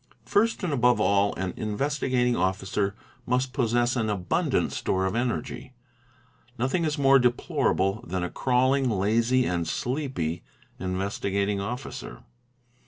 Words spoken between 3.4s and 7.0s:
possess an abundant— store of energy; nothing is